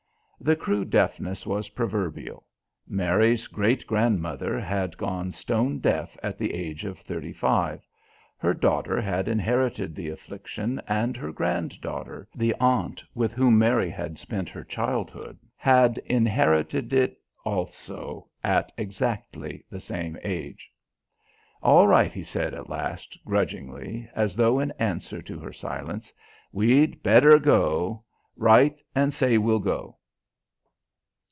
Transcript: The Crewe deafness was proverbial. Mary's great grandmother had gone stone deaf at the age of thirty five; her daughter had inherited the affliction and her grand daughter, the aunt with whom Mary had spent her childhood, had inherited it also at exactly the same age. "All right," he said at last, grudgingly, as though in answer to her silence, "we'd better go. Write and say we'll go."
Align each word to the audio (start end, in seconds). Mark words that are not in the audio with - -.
The 0.43 0.55
Crewe 0.55 0.85
deafness 0.85 1.45
was 1.45 1.69
proverbial. 1.69 2.47
Mary's 2.87 3.45
great 3.45 3.85
grandmother 3.85 4.59
had 4.59 4.97
gone 4.97 5.31
stone 5.31 5.77
deaf 5.77 6.17
at 6.23 6.39
the 6.39 6.55
age 6.55 6.83
of 6.83 6.97
thirty 6.97 7.31
five; 7.31 7.87
her 8.37 8.51
daughter 8.55 8.99
had 8.99 9.27
inherited 9.27 9.93
the 9.95 10.09
affliction 10.09 10.81
and 10.87 11.15
her 11.15 11.31
grand 11.31 11.79
daughter, 11.79 12.27
the 12.33 12.55
aunt 12.59 13.03
with 13.13 13.33
whom 13.35 13.59
Mary 13.59 13.91
had 13.91 14.17
spent 14.17 14.49
her 14.49 14.63
childhood, 14.63 15.37
had 15.57 15.99
inherited 16.07 16.91
it 16.91 17.19
also 17.45 18.27
at 18.43 18.71
exactly 18.79 19.63
the 19.69 19.79
same 19.79 20.17
age. 20.23 20.71
"All 21.61 21.87
right," 21.87 22.11
he 22.11 22.23
said 22.23 22.55
at 22.55 22.67
last, 22.67 23.15
grudgingly, 23.25 24.09
as 24.15 24.35
though 24.35 24.59
in 24.59 24.71
answer 24.79 25.21
to 25.21 25.37
her 25.39 25.53
silence, 25.53 26.11
"we'd 26.51 27.03
better 27.03 27.37
go. 27.37 28.03
Write 28.35 28.81
and 28.95 29.13
say 29.13 29.37
we'll 29.37 29.59
go." 29.59 29.97